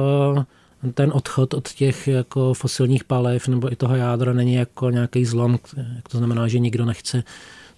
[0.93, 5.59] ten odchod od těch jako fosilních paliv nebo i toho jádra není jako nějaký zlom,
[6.11, 7.23] to znamená, že nikdo nechce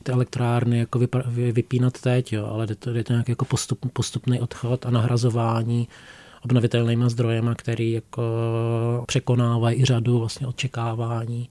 [0.03, 0.99] ty elektrárny jako
[1.51, 5.87] vypínat teď, jo, ale je to, je to nějaký jako postup, postupný odchod a nahrazování
[6.43, 8.23] obnovitelnými zdrojemi, který jako
[9.07, 11.49] překonávají i řadu vlastně očekávání.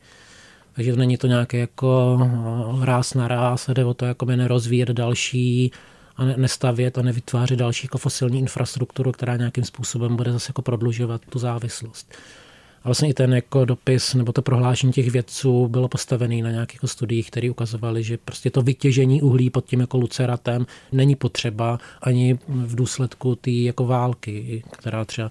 [0.73, 5.73] Takže není to nějaké jako no, ráz na ráz, jde o to jako nerozvíjet další
[6.19, 11.23] a nestavět a nevytvářet další jako fosilní infrastrukturu, která nějakým způsobem bude zase jako prodlužovat
[11.31, 12.15] tu závislost.
[12.83, 16.77] A vlastně i ten jako dopis nebo to prohlášení těch vědců bylo postavený na nějakých
[16.77, 21.79] jako studiích, které ukazovaly, že prostě to vytěžení uhlí pod tím jako luceratem není potřeba
[22.03, 25.31] ani v důsledku té jako války, která třeba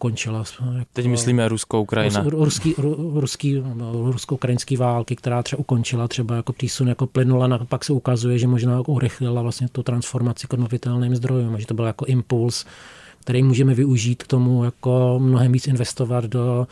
[0.00, 0.44] ukončila.
[0.78, 2.24] Jako, Teď myslíme Ruskou Ukrajina.
[2.26, 2.74] Ruský,
[3.12, 8.46] ruský, rusko-ukrajinský války, která třeba ukončila třeba jako přísun jako plynula, pak se ukazuje, že
[8.46, 12.66] možná urychlila vlastně tu transformaci k obnovitelným zdrojům, že to byl jako impuls
[13.20, 16.66] který můžeme využít k tomu jako mnohem víc investovat do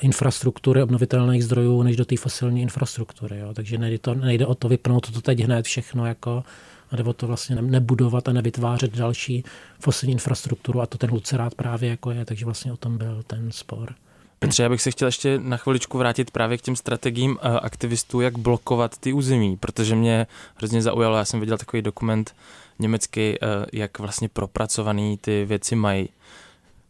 [0.00, 3.38] infrastruktury obnovitelných zdrojů, než do té fosilní infrastruktury.
[3.38, 3.54] Jo.
[3.54, 6.44] Takže nejde, to, nejde o to vypnout to teď hned všechno, jako,
[6.90, 9.44] a jde o to vlastně nebudovat a nevytvářet další
[9.80, 13.52] fosilní infrastrukturu a to ten Lucerát právě jako je, takže vlastně o tom byl ten
[13.52, 13.94] spor.
[14.38, 18.20] Petře, já bych se chtěl ještě na chviličku vrátit právě k těm strategiím eh, aktivistů,
[18.20, 22.34] jak blokovat ty území, protože mě hrozně zaujalo, já jsem viděl takový dokument
[22.78, 26.08] německy, eh, jak vlastně propracovaný ty věci mají.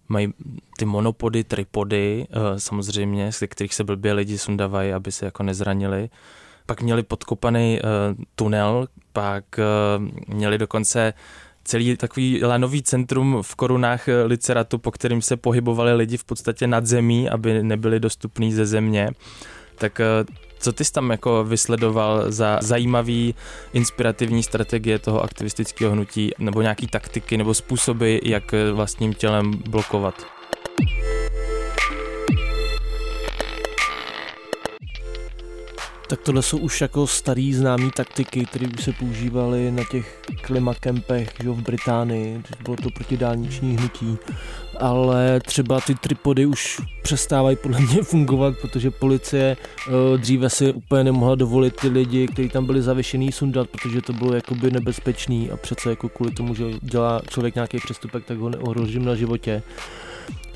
[0.08, 0.34] Mají
[0.76, 6.10] ty monopody, tripody, eh, samozřejmě, z kterých se blbě lidi sundavají, aby se jako nezranili.
[6.68, 7.80] Pak měli podkopaný
[8.34, 9.44] tunel, pak
[10.28, 11.14] měli dokonce
[11.64, 16.86] celý takový lanový centrum v korunách Liceratu, po kterým se pohybovali lidi v podstatě nad
[16.86, 19.08] zemí, aby nebyli dostupní ze země.
[19.78, 20.24] Tak eh,
[20.58, 23.34] co ty jsi tam jako vysledoval za zajímavý,
[23.72, 30.14] inspirativní strategie toho aktivistického hnutí, nebo nějaký taktiky, nebo způsoby, jak eh, vlastním tělem blokovat?
[36.08, 41.34] Tak tohle jsou už jako starý známý taktiky, které už se používaly na těch klimakempech
[41.42, 44.18] že v Británii, bylo to protidálniční hnutí
[44.80, 49.56] ale třeba ty tripody už přestávají podle mě fungovat, protože policie
[49.88, 54.12] uh, dříve si úplně nemohla dovolit ty lidi, kteří tam byli zavěšený, sundat, protože to
[54.12, 58.48] bylo jakoby nebezpečný a přece jako kvůli tomu, že dělá člověk nějaký přestupek, tak ho
[58.48, 59.62] neohrožím na životě.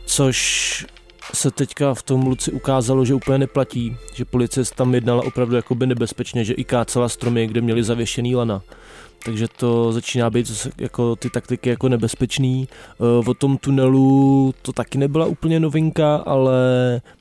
[0.05, 0.87] Což
[1.35, 5.87] se teďka v tom Luci ukázalo, že úplně neplatí, že policie tam jednala opravdu jakoby
[5.87, 8.62] nebezpečně, že i kácela stromy, kde měli zavěšený lana
[9.24, 12.68] takže to začíná být jako ty taktiky jako nebezpečný.
[12.68, 16.52] Eh, o tom tunelu to taky nebyla úplně novinka, ale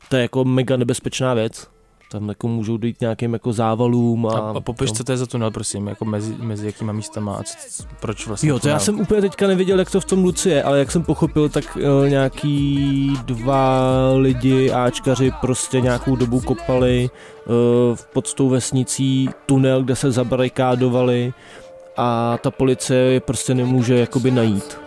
[0.09, 1.67] to je jako mega nebezpečná věc.
[2.12, 4.28] Tam jako můžou dojít nějakým jako závalům.
[4.28, 7.36] A, a, a popiš, co to je za tunel, prosím, jako mezi, mezi jakýma místama
[7.36, 8.76] a co, proč vlastně Jo, to tunel?
[8.76, 11.50] já jsem úplně teďka nevěděl, jak to v tom Luci je, ale jak jsem pochopil,
[11.50, 17.10] tak uh, nějaký dva lidi, áčkaři prostě nějakou dobu kopali
[17.45, 17.54] uh,
[18.13, 21.34] pod tou vesnicí tunel, kde se zabarikádovali
[21.97, 24.78] a ta policie je prostě nemůže jakoby najít.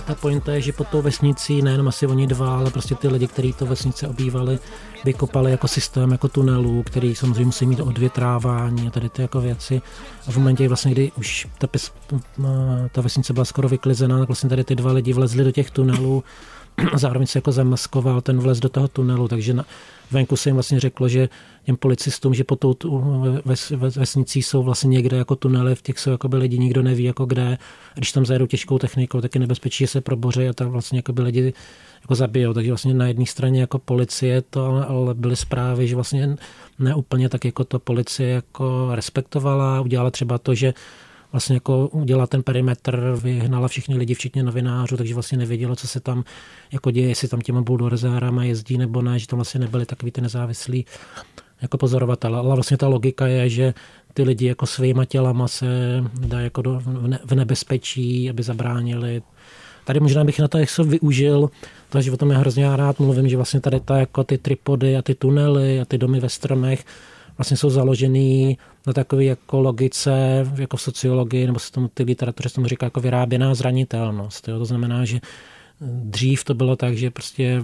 [0.00, 3.26] Ta pointa je, že pod tou vesnicí nejenom asi oni dva, ale prostě ty lidi,
[3.26, 4.58] kteří to vesnice obývali,
[5.04, 9.82] vykopali jako systém, jako tunelů, který samozřejmě musí mít odvětrávání a tady ty jako věci.
[10.28, 11.92] A v momentě, vlastně, kdy už ta, pes,
[12.92, 16.24] ta vesnice byla skoro vyklizená, tak vlastně tady ty dva lidi vlezli do těch tunelů
[16.92, 19.64] a zároveň se jako zamaskoval ten vlez do toho tunelu, takže na,
[20.10, 21.28] venku se jim vlastně řeklo, že
[21.64, 22.74] těm policistům, že po tou
[23.44, 26.82] ves, ves, vesnicí jsou vlastně někde jako tunely, v těch jsou jako by lidi, nikdo
[26.82, 27.58] neví jako kde.
[27.94, 30.98] A když tam zajedou těžkou technikou, tak je nebezpečí, že se proboří a tam vlastně
[30.98, 31.52] jako by lidi
[32.02, 32.52] jako zabijou.
[32.52, 36.36] Takže vlastně na jedné straně jako policie to, ale byly zprávy, že vlastně
[36.78, 40.74] neúplně tak jako to policie jako respektovala, udělala třeba to, že
[41.32, 46.00] vlastně jako udělala ten perimetr, vyhnala všichni lidi, včetně novinářů, takže vlastně nevědělo, co se
[46.00, 46.24] tam
[46.72, 50.20] jako děje, jestli tam těma buldorzárama jezdí nebo ne, že tam vlastně nebyli takový ty
[50.20, 50.86] nezávislí
[51.62, 52.36] jako pozorovatel.
[52.36, 53.74] Ale vlastně ta logika je, že
[54.14, 55.66] ty lidi jako svýma tělama se
[56.20, 56.82] dá jako do,
[57.24, 59.22] v nebezpečí, aby zabránili.
[59.84, 61.50] Tady možná bych na to jak využil,
[61.88, 65.02] takže o tom já hrozně rád mluvím, že vlastně tady ta, jako ty tripody a
[65.02, 66.84] ty tunely a ty domy ve stromech
[67.42, 72.48] vlastně jsou založený na takové jako logice, jako v sociologii, nebo se tomu ty literatuře
[72.48, 74.48] se tomu říká jako vyráběná zranitelnost.
[74.48, 74.58] Jo?
[74.58, 75.20] To znamená, že
[75.84, 77.62] Dřív to bylo tak, že prostě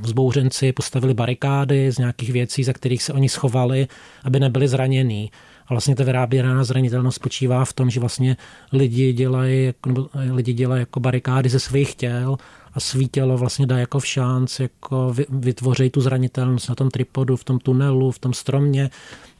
[0.00, 3.88] vzbouřenci postavili barikády z nějakých věcí, za kterých se oni schovali,
[4.24, 5.30] aby nebyli zranění.
[5.66, 8.36] A vlastně ta vyráběná zranitelnost spočívá v tom, že vlastně
[8.72, 12.36] lidi dělají, nebo lidi dělají jako barikády ze svých těl
[12.74, 17.36] a svý tělo vlastně dá jako v šanc, jako vytvoří tu zranitelnost na tom tripodu,
[17.36, 18.90] v tom tunelu, v tom stromě,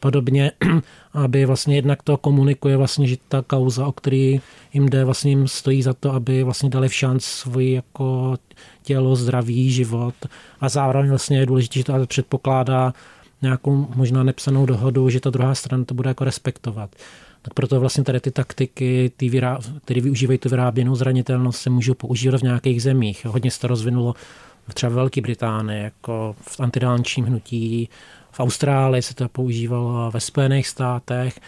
[0.01, 0.53] podobně,
[1.13, 4.41] aby vlastně jednak to komunikuje vlastně, že ta kauza, o který
[4.73, 8.37] jim jde, vlastně jim stojí za to, aby vlastně dali v šanc svoji jako
[8.83, 10.15] tělo, zdraví, život
[10.61, 12.93] a zároveň vlastně je důležité, že to předpokládá
[13.43, 16.91] nějakou možná nepsanou dohodu, že ta druhá strana to bude jako respektovat.
[17.43, 21.95] Tak proto vlastně tady ty taktiky, ty vyrá, které využívají tu vyráběnou zranitelnost, se můžou
[21.95, 23.25] používat v nějakých zemích.
[23.25, 24.15] Hodně se to rozvinulo
[24.75, 27.89] třeba v Velké Británii, jako v antidálničním hnutí,
[28.31, 31.41] v Austrálii se to používalo, ve Spojených státech,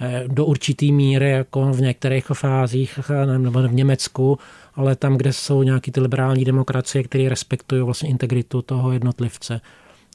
[0.00, 3.00] eh, do určitý míry, jako v některých fázích,
[3.38, 4.38] nebo v Německu,
[4.74, 9.60] ale tam, kde jsou nějaké ty liberální demokracie, které respektují vlastně integritu toho jednotlivce.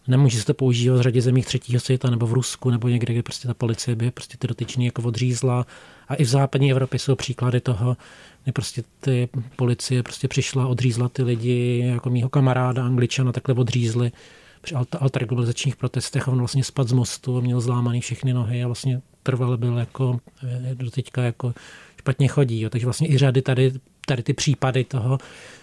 [0.09, 3.23] Nemůže se to používat v řadě zemích třetího světa nebo v Rusku nebo někde, kde
[3.23, 5.65] prostě ta policie by prostě ty dotyční jako odřízla.
[6.07, 7.97] A i v západní Evropě jsou příklady toho,
[8.43, 14.11] kdy prostě ty policie prostě přišla, odřízla ty lidi, jako mýho kamaráda angličana takhle odřízli
[14.61, 18.67] při alterglobalizačních protestech a on vlastně spad z mostu a měl zlámaný všechny nohy a
[18.67, 21.53] vlastně trvale byl jako eh, do teďka jako
[22.09, 22.61] špatně chodí.
[22.61, 22.69] Jo.
[22.69, 23.71] Takže vlastně i řady tady,
[24.05, 25.17] tady ty případy toho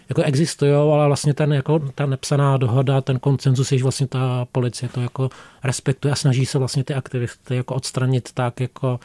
[0.09, 4.89] jako existují, ale vlastně ten, jako, ta nepsaná dohoda, ten koncenzus, že vlastně ta policie
[4.89, 5.31] to jako
[5.65, 9.01] respektuje a snaží se vlastně ty aktivisty jako odstranit tak, jako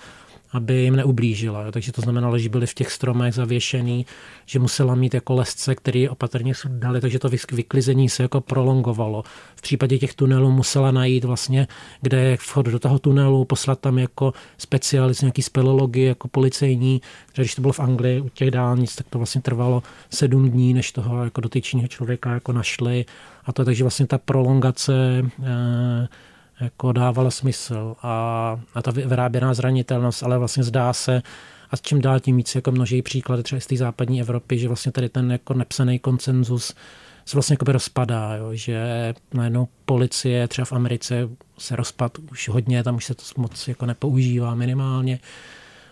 [0.54, 1.72] aby jim neublížila.
[1.72, 4.06] Takže to znamenalo, že byli v těch stromech zavěšený,
[4.46, 9.24] že musela mít jako lesce, který opatrně sundali, takže to vyklizení se jako prolongovalo.
[9.56, 11.68] V případě těch tunelů musela najít vlastně,
[12.02, 17.02] kde je vchod do toho tunelu, poslat tam jako specialist, nějaký speleologi, jako policejní.
[17.36, 20.92] Když to bylo v Anglii u těch dálnic, tak to vlastně trvalo sedm dní, než
[20.92, 23.06] toho jako dotyčního člověka jako našli.
[23.46, 26.08] A to takže vlastně ta prolongace eh,
[26.62, 31.22] jako dávala smysl a, a ta vyráběná zranitelnost, ale vlastně zdá se,
[31.72, 34.68] a s čím dál tím víc jako množí příklady třeba z té západní Evropy, že
[34.68, 36.74] vlastně tady ten jako nepsaný koncenzus
[37.26, 42.84] se vlastně jako rozpadá, jo, že najednou policie třeba v Americe se rozpad už hodně,
[42.84, 45.20] tam už se to moc jako nepoužívá minimálně,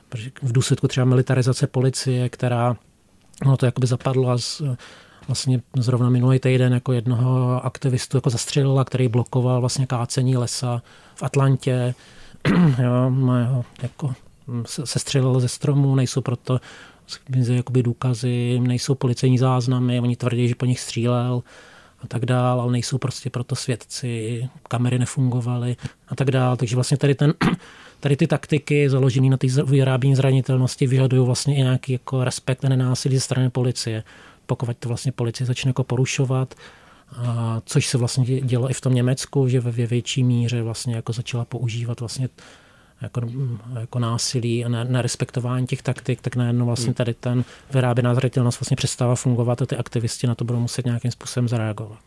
[0.09, 2.77] protože v důsledku třeba militarizace policie, která
[3.45, 4.61] no to jakoby zapadlo a z,
[5.29, 10.81] vlastně zrovna minulý týden jako jednoho aktivistu jako zastřelila, který blokoval vlastně kácení lesa
[11.15, 11.95] v Atlantě.
[12.83, 14.13] jo, jeho jako
[14.65, 16.59] se střelil ze stromů, nejsou proto
[17.53, 21.43] jakoby důkazy, nejsou policejní záznamy, oni tvrdí, že po nich střílel
[22.03, 25.75] a tak dál, ale nejsou prostě proto svědci, kamery nefungovaly
[26.07, 26.57] a tak dál.
[26.57, 27.33] Takže vlastně tady ten
[27.99, 32.69] tady ty taktiky založené na té vyrábění zranitelnosti vyžadují vlastně i nějaký jako respekt a
[32.69, 34.03] nenásilí ze strany policie.
[34.49, 36.55] Pokud to vlastně policie začne jako porušovat,
[37.17, 41.13] a což se vlastně dělo i v tom Německu, že ve větší míře vlastně jako
[41.13, 42.29] začala používat vlastně
[43.01, 43.21] jako,
[43.79, 46.93] jako násilí a nerespektování těch taktik, tak najednou vlastně hmm.
[46.93, 51.11] tady ten vyráběná zřetelnost vlastně přestává fungovat a ty aktivisti na to budou muset nějakým
[51.11, 51.99] způsobem zareagovat.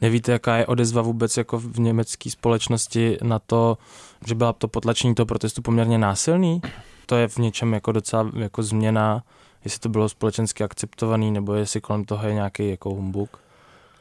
[0.00, 3.78] Nevíte, jaká je odezva vůbec jako v německé společnosti na to,
[4.26, 6.62] že byla to potlačení toho protestu poměrně násilný?
[7.06, 9.22] To je v něčem jako docela jako změna,
[9.64, 13.44] jestli to bylo společensky akceptovaný, nebo jestli kolem toho je nějaký jako humbuk?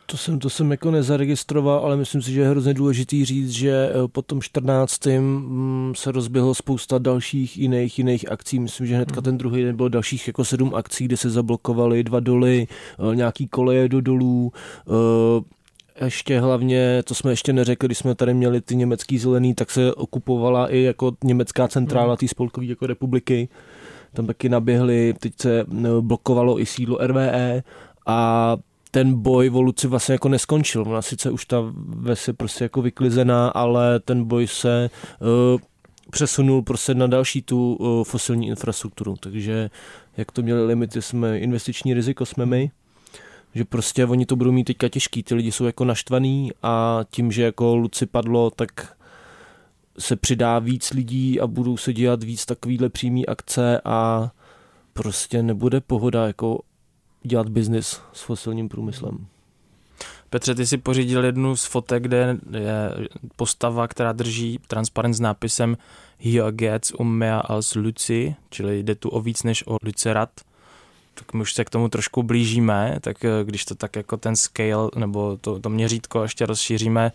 [0.05, 3.89] To jsem, to jsem jako nezaregistroval, ale myslím si, že je hrozně důležitý říct, že
[3.89, 5.05] eh, po tom 14.
[5.05, 8.59] Mm, se rozběhlo spousta dalších jiných jiných akcí.
[8.59, 9.23] Myslím, že hnedka hmm.
[9.23, 12.67] ten druhý den bylo dalších jako sedm akcí, kde se zablokovaly dva doly,
[13.11, 14.51] eh, nějaký koleje do dolů,
[14.87, 19.71] eh, ještě hlavně, to jsme ještě neřekli, když jsme tady měli ty německý zelený, tak
[19.71, 22.17] se okupovala i jako německá centrála hmm.
[22.17, 23.49] té spolkové jako republiky.
[24.13, 25.65] Tam taky naběhli, teď se
[26.01, 27.63] blokovalo i sídlo RVE
[28.05, 28.57] a
[28.91, 30.81] ten boj o Luci vlastně jako neskončil.
[30.81, 34.89] Ona sice už ta ves je prostě jako vyklizená, ale ten boj se
[35.21, 35.61] uh,
[36.11, 39.15] přesunul prostě na další tu uh, fosilní infrastrukturu.
[39.19, 39.69] Takže
[40.17, 42.71] jak to měli limity, jsme investiční riziko jsme my,
[43.55, 47.31] že prostě oni to budou mít teďka těžký, ty lidi jsou jako naštvaný a tím,
[47.31, 48.97] že jako Luci padlo, tak
[49.99, 54.31] se přidá víc lidí a budou se dělat víc takovýhle přímý akce a
[54.93, 56.59] prostě nebude pohoda jako
[57.23, 59.27] dělat biznis s fosilním průmyslem.
[60.29, 62.91] Petře, ty si pořídil jednu z fotek, kde je
[63.35, 65.77] postava, která drží transparent s nápisem
[66.19, 70.29] Hier geht's um mehr als Luci, čili jde tu o víc než o Lucerat.
[71.13, 74.35] Tak my už se k tomu trošku blížíme, tak eh, když to tak jako ten
[74.35, 77.11] scale nebo to, to měřítko ještě rozšíříme,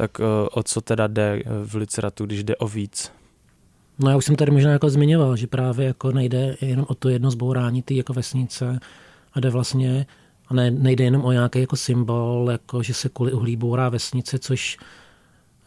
[0.00, 3.12] tak eh, o co teda jde v Luceratu, když jde o víc?
[3.98, 7.08] No já už jsem tady možná jako zmiňoval, že právě jako nejde jenom o to
[7.08, 8.80] jedno zbourání ty jako vesnice,
[9.32, 10.06] a jde vlastně
[10.46, 14.38] a ne, nejde jenom o nějaký jako symbol, jako že se kvůli uhlí bourá vesnice,
[14.38, 14.78] což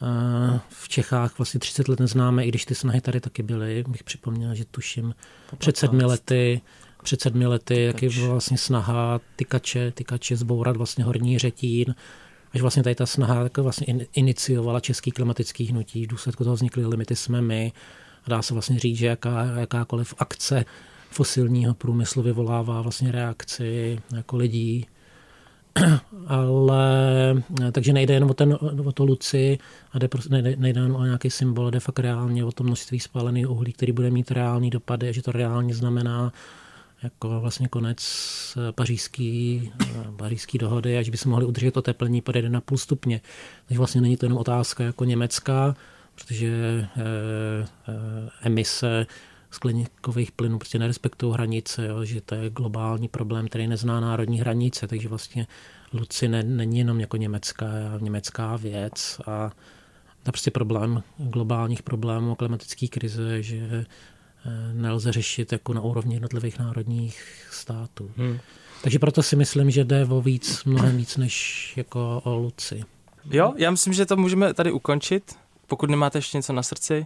[0.02, 3.84] uh, v Čechách vlastně 30 let neznáme, i když ty snahy tady taky byly.
[3.88, 5.16] Bych připomněl, že tuším
[5.58, 6.62] před sedmi lety,
[7.04, 11.96] před sedmi lety, jaký byla vlastně snaha tykače, tykače zbourat vlastně horní řetín,
[12.54, 16.06] až vlastně tady ta snaha tak vlastně iniciovala český klimatický hnutí.
[16.06, 17.72] V důsledku toho vznikly limity jsme my.
[18.26, 20.66] A dá se vlastně říct, že jaká, jakákoliv akce
[21.10, 24.86] fosilního průmyslu vyvolává vlastně reakci jako lidí.
[26.28, 26.84] Ale
[27.72, 29.58] takže nejde jenom o, ten, o to luci
[29.92, 33.50] a jde, nejde, nejde jen o nějaký symbol, jde fakt reálně o to množství spálených
[33.50, 36.34] uhlí, který bude mít reální dopady, že to reálně znamená
[37.04, 38.00] jako vlastně konec
[38.76, 39.72] pařížský,
[40.16, 43.22] pařížský dohody, až by se mohli udržet to teplení pod 1,5 stupně.
[43.66, 45.76] Takže vlastně není to jenom otázka jako německá,
[46.16, 47.66] protože e, e,
[48.42, 49.06] emise
[49.52, 54.88] skleníkových plynů prostě nerespektují hranice, jo, že to je globální problém, který nezná národní hranice,
[54.88, 55.48] takže vlastně
[55.94, 57.68] Luci ne, není jenom jako německá,
[58.00, 59.52] německá věc a
[60.24, 63.86] to prostě problém globálních problémů klimatické krize, že eh,
[64.74, 68.12] nelze řešit jako na úrovni jednotlivých národních států.
[68.18, 68.40] Hmm.
[68.84, 72.84] Takže proto si myslím, že jde o víc, mnohem víc než jako o Luci.
[73.32, 75.36] Jo, já myslím, že to můžeme tady ukončit.
[75.68, 77.06] Pokud nemáte ještě něco na srdci,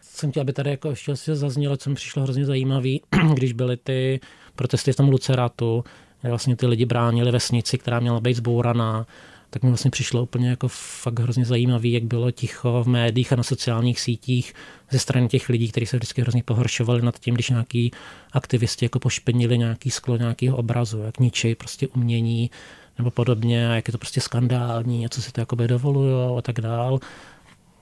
[0.00, 3.02] jsem chtěl, aby tady jako ještě zaznělo, co mi přišlo hrozně zajímavý,
[3.34, 4.20] když byly ty
[4.56, 5.84] protesty v tom Luceratu,
[6.20, 9.06] kde vlastně ty lidi bránili vesnici, která měla být zbouraná,
[9.52, 13.36] tak mi vlastně přišlo úplně jako fakt hrozně zajímavý, jak bylo ticho v médiích a
[13.36, 14.54] na sociálních sítích
[14.90, 17.90] ze strany těch lidí, kteří se vždycky hrozně pohoršovali nad tím, když nějaký
[18.32, 22.50] aktivisti jako pošpenili nějaký sklo nějakého obrazu, jak ničej prostě umění
[22.98, 26.60] nebo podobně, jak je to prostě skandální a co si to jakoby dovolují a tak
[26.60, 27.00] dál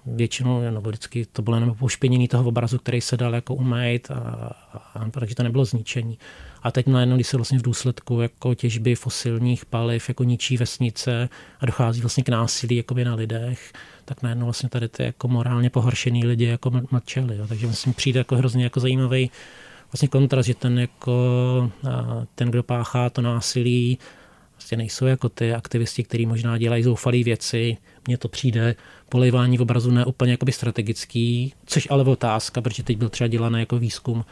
[0.06, 4.14] většinou, nebo vždycky to bylo jenom pošpěnění toho obrazu, který se dal jako umýt, a,
[4.14, 6.18] a, a, takže to nebylo zničení.
[6.62, 11.28] A teď najednou, když se vlastně v důsledku jako těžby fosilních paliv jako ničí vesnice
[11.60, 13.72] a dochází vlastně k násilí jakoby na lidech,
[14.04, 17.36] tak najednou vlastně tady ty jako morálně pohoršený lidi jako mlčeli.
[17.36, 17.46] Jo.
[17.46, 19.30] Takže vlastně přijde jako hrozně jako zajímavý
[19.92, 21.12] vlastně kontrast, že ten, jako,
[22.34, 23.98] ten, kdo páchá to násilí,
[24.60, 27.76] prostě nejsou jako ty aktivisti, kteří možná dělají zoufalé věci.
[28.06, 28.74] Mně to přijde
[29.08, 33.60] polejvání v obrazu ne úplně jakoby strategický, což ale otázka, protože teď byl třeba dělaný
[33.60, 34.24] jako výzkum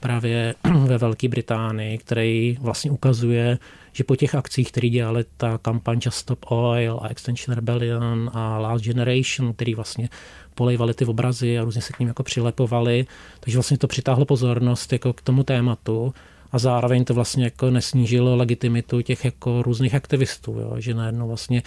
[0.00, 0.54] právě
[0.86, 3.58] ve Velké Británii, který vlastně ukazuje,
[3.92, 8.58] že po těch akcích, které dělali ta kampaň Just Stop Oil a Extension Rebellion a
[8.58, 10.08] Last Generation, který vlastně
[10.54, 13.06] polejvali ty obrazy a různě se k ním jako přilepovali,
[13.40, 16.14] takže vlastně to přitáhlo pozornost jako k tomu tématu
[16.52, 21.62] a zároveň to vlastně jako nesnížilo legitimitu těch jako různých aktivistů, jo, že najednou vlastně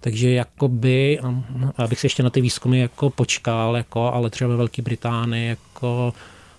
[0.00, 1.18] takže jakoby,
[1.76, 6.14] abych se ještě na ty výzkumy jako počkal, jako, ale třeba ve Velké Británii jako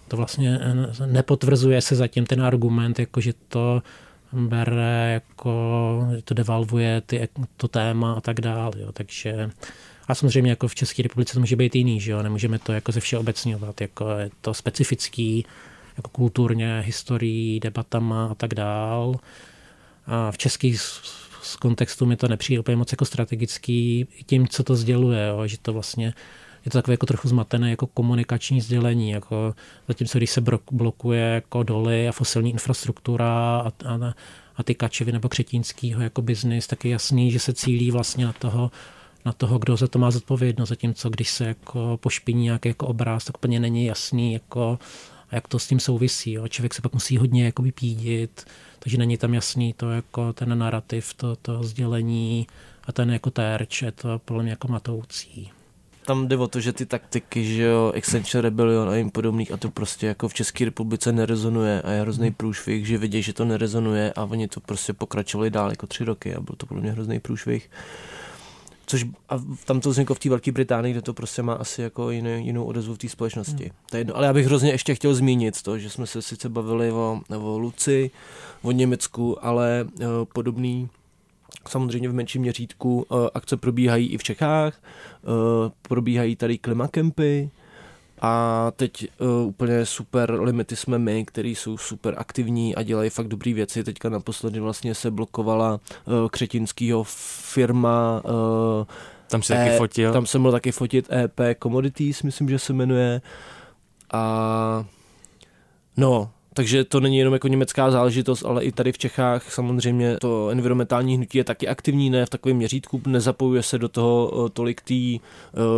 [0.08, 0.60] to vlastně
[1.06, 3.82] nepotvrzuje se zatím ten argument, jako že to
[4.34, 7.28] bere, jako, že to devalvuje ty,
[7.58, 8.72] to téma a tak dále.
[8.76, 8.92] Jo.
[8.92, 9.50] Takže
[10.08, 12.24] a samozřejmě jako v České republice to může být jiný, že jo?
[12.24, 15.46] nemůžeme to jako ze všeobecňovat, jako je to specifický,
[16.02, 19.16] jako kulturně, historií, debatama a tak dál.
[20.06, 20.82] A v českých
[21.42, 25.48] z kontextu mi to nepřijde úplně moc jako strategický tím, co to sděluje, jo?
[25.48, 26.14] že to vlastně
[26.66, 29.56] je to takové jako trochu zmatené jako komunikační sdělení, jako
[29.88, 30.42] zatímco když se
[30.72, 34.14] blokuje jako doly a fosilní infrastruktura a, a,
[34.56, 38.34] a ty kačevy nebo křetínskýho jako biznis, tak je jasný, že se cílí vlastně na
[38.34, 38.72] toho,
[39.26, 43.26] na toho, kdo za to má zodpovědnost, zatímco když se jako pošpiní nějaký jako obraz,
[43.26, 44.80] tak úplně není jasný, jako,
[45.32, 46.32] jak to s tím souvisí.
[46.32, 46.48] Jo.
[46.48, 48.46] Člověk se pak musí hodně jako vypídit,
[48.80, 52.48] takže není tam jasný to jako ten narrativ, to, to sdělení
[52.84, 55.52] a ten jako terč, je to podle mě jako matoucí
[56.06, 59.58] tam jde o to, že ty taktiky, že jo, Extension Rebellion a jim podobných a
[59.58, 62.36] to prostě jako v České republice nerezonuje a je hrozný hmm.
[62.36, 66.36] průšvih, že vidí, že to nerezonuje a oni to prostě pokračovali dál jako tři roky
[66.36, 67.70] a byl to pro mě hrozný průšvih.
[68.92, 69.36] Což a
[69.66, 72.64] tam to vzniklo v té Velké Británii, kde to prostě má asi jako jiný, jinou
[72.64, 73.64] odezvu v té společnosti.
[73.64, 73.74] Hmm.
[73.90, 74.18] To je jedno.
[74.18, 77.58] Ale já bych hrozně ještě chtěl zmínit to, že jsme se sice bavili o, o
[77.58, 78.12] Luci,
[78.62, 80.90] o Německu, ale uh, podobný
[81.68, 84.82] Samozřejmě v menším měřítku uh, akce probíhají i v Čechách,
[85.24, 87.50] uh, probíhají tady klimakempy,
[88.22, 93.28] a teď uh, úplně super limity jsme my, který jsou super aktivní a dělají fakt
[93.28, 93.84] dobré věci.
[93.84, 97.04] Teďka naposledy vlastně se blokovala uh, Křetinskýho
[97.54, 98.22] firma.
[98.26, 98.86] Uh,
[99.28, 100.14] tam se e, taky fotil.
[100.14, 103.22] Tam jsem byl taky fotit EP Commodities, myslím, že se jmenuje.
[104.14, 104.86] A
[105.98, 110.50] no, takže to není jenom jako německá záležitost, ale i tady v Čechách samozřejmě to
[110.50, 114.94] environmentální hnutí je taky aktivní, ne v takovém měřítku, nezapojuje se do toho tolik té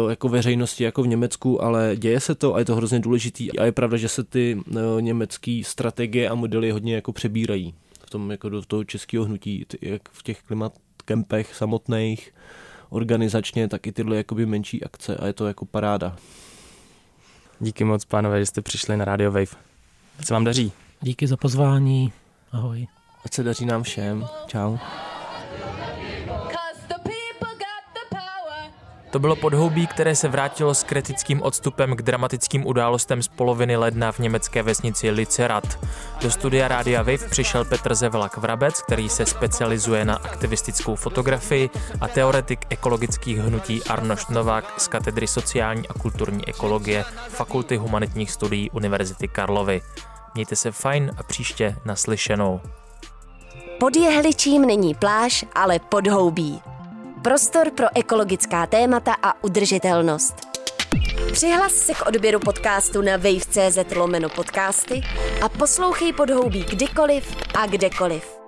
[0.09, 3.65] jako veřejnosti jako v Německu, ale děje se to a je to hrozně důležitý a
[3.65, 4.59] je pravda, že se ty
[4.99, 7.73] německé strategie a modely hodně jako přebírají
[8.05, 12.33] v tom jako do toho českého hnutí, jak v těch klimatkempech samotných,
[12.89, 16.15] organizačně, tak i tyhle jakoby menší akce a je to jako paráda.
[17.59, 19.72] Díky moc, pánové, že jste přišli na Radio Wave.
[20.19, 20.71] Ať se vám daří.
[21.01, 22.13] Díky za pozvání.
[22.51, 22.87] Ahoj.
[23.25, 24.27] Ať se daří nám všem.
[24.47, 24.77] Čau.
[29.13, 34.11] To bylo podhoubí, které se vrátilo s kritickým odstupem k dramatickým událostem z poloviny ledna
[34.11, 35.79] v německé vesnici Licerat.
[36.21, 41.69] Do studia Rádia Viv přišel Petr Zevlak Vrabec, který se specializuje na aktivistickou fotografii
[42.01, 48.71] a teoretik ekologických hnutí Arnošt Novák z katedry sociální a kulturní ekologie Fakulty humanitních studií
[48.71, 49.81] Univerzity Karlovy.
[50.35, 52.61] Mějte se fajn a příště naslyšenou.
[53.79, 56.72] Pod jehličím není pláž, ale podhoubí.
[57.23, 60.35] Prostor pro ekologická témata a udržitelnost.
[61.31, 65.01] Přihlas se k odběru podcastu na wave.cz lomeno podcasty
[65.41, 68.42] a poslouchej podhoubí kdykoliv a kdekoliv.